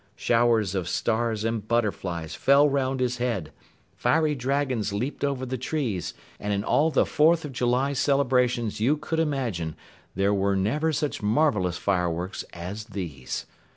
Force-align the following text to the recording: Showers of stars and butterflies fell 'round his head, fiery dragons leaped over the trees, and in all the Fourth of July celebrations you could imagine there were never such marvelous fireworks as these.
Showers 0.15 0.73
of 0.73 0.89
stars 0.89 1.43
and 1.43 1.67
butterflies 1.67 2.33
fell 2.33 2.67
'round 2.67 2.99
his 2.99 3.17
head, 3.17 3.51
fiery 3.95 4.33
dragons 4.33 4.91
leaped 4.91 5.23
over 5.23 5.45
the 5.45 5.59
trees, 5.59 6.15
and 6.39 6.51
in 6.51 6.63
all 6.63 6.89
the 6.89 7.05
Fourth 7.05 7.45
of 7.45 7.51
July 7.51 7.93
celebrations 7.93 8.79
you 8.79 8.97
could 8.97 9.19
imagine 9.19 9.75
there 10.15 10.33
were 10.33 10.55
never 10.55 10.91
such 10.91 11.21
marvelous 11.21 11.77
fireworks 11.77 12.41
as 12.51 12.85
these. 12.85 13.45